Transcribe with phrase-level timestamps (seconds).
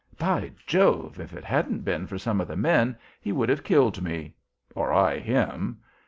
[0.17, 1.19] By Jove!
[1.19, 4.33] if it hadn't been for some of the men he would have killed me,
[4.73, 5.79] or I him.